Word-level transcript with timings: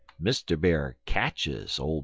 MR. 0.19 0.59
BEAR 0.59 0.97
CATCHES 1.05 1.77
OLD 1.77 1.97
MR. 1.99 1.99